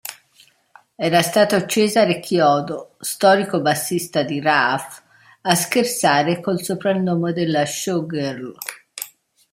[0.97, 5.03] Era stato Cesare Chiodo, storico bassista di Raf,
[5.41, 8.55] a scherzare col soprannome della showgirl.